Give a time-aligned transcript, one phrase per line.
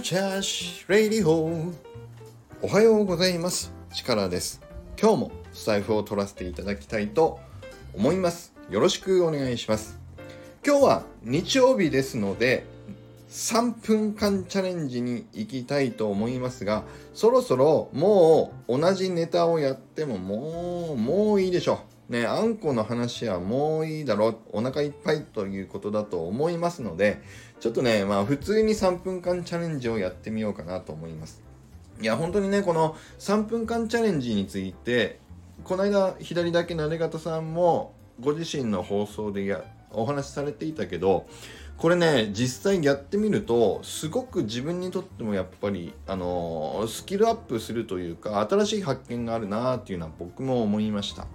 [0.00, 1.72] チャーシレディホ
[2.60, 3.72] おはようございます。
[3.94, 4.60] 力です。
[5.00, 7.40] 今日もスタイフを取らせていただきたいと
[7.94, 8.52] 思います。
[8.68, 9.98] よろしくお願いします。
[10.64, 12.66] 今日は日曜日ですので
[13.30, 21.95] 3分間チャレンジに行きたいと思いますがそろそろもう同じネタをやってももうもういいでしょう。
[22.08, 27.20] ねあんこの話はもういいだろうお腹いっぱいということだと思いますので
[27.60, 31.42] ちょっとねまあ普通に3分間チャレンジをやってみようかなと思います。
[32.00, 35.18] いや本当にねこの3分間チャレンジについて
[35.64, 41.26] この間左だけなで方さんもご自身の放送でやお話しされていたけど
[41.78, 51.26] これね実際やってみるとすごく自分にとってもやっぱりあのー、スキルアップするというか新しい発見があるなっていうのは僕も思いました。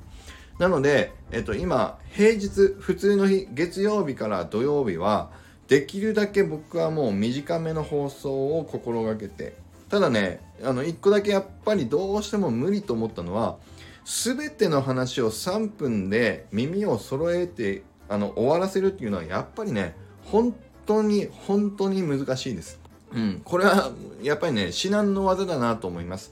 [0.62, 5.32] なので、えっと、今平日普通の日月曜日から土曜日は
[5.68, 9.56] できるだけ僕はもう短めの放送を心がけて
[9.90, 13.58] ただねあの1個だけやっぱりどうしても無理と思ったのは
[14.06, 22.80] 全ての話を3分で耳を揃えてあの終わらせるっていうのはやっぱりね本当に本当に難しいです。
[23.14, 23.92] うん、これは
[24.22, 26.32] やっぱりね至難の技だなと思います。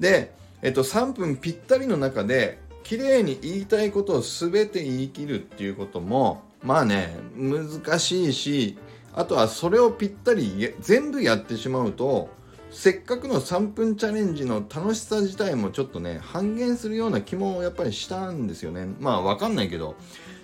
[0.00, 8.78] で、えっと、3分ぴったりの中で綺麗に言いたいことを全て言い切るっていうこともまあね難しいし
[9.12, 12.30] あとはそれをぴったり全部やってしまうと
[12.70, 18.88] せっかくの3分チャレンジの楽しさ自体もちょっとね半減するような気もやっぱりしたんですよね。
[19.00, 19.94] まあわかんないけど。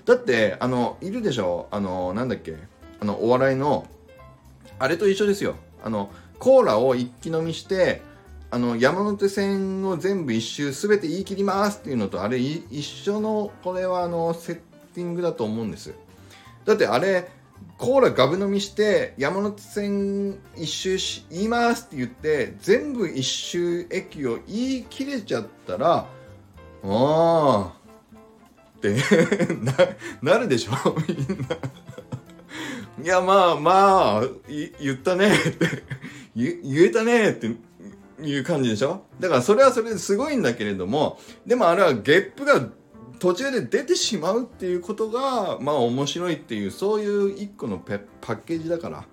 [0.05, 1.67] だってあのいるでしょ？
[1.71, 2.57] あのなんだっけ？
[3.01, 3.87] あのお笑いの
[4.79, 5.57] あれと一緒ですよ。
[5.83, 8.03] あのコーラを一気飲みして
[8.55, 14.57] あの山手線を全部一周全て言い切りますっていうのとあれ一緒のこれはあのセッ
[14.95, 15.93] ティングだと思うんです。
[16.65, 17.29] だってあれ
[17.79, 26.07] コーラガブ飲みして山手線一周し言いますって言って全部一周駅を言い切れちゃったらあ
[26.85, 27.73] あ
[28.79, 28.97] って
[30.23, 31.57] なるでしょみんな。
[33.03, 34.23] いやまあまあ
[34.81, 35.83] 言ったねって
[36.37, 37.51] 言えたねって
[38.23, 39.05] いう感じでしょ？
[39.21, 42.69] だからそれはそれですごいんだけれどもでもあれはゲップが
[43.19, 49.05] 途中で出てしまうっていうことがまあ面白いっていうそういう一個のパッケージだから。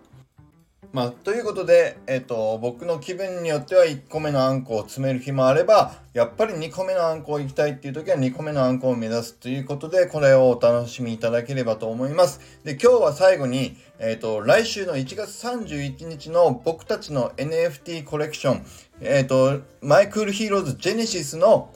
[0.94, 12.42] まあ、ということで、えっ、と、僕の気分によっては1個目のあんこを詰める日もあれば、やっぱり2個目のあんこを行きたいっていう時は2個目のあんこを目指すということで、これをお楽しみいただければと思います。
[12.66, 18.66] で、今日は最後に、えっ、と、来週の1月31日の僕たちの NFT コレクション、
[19.00, 21.70] えっ、と、マイクールヒーローズジェネシスの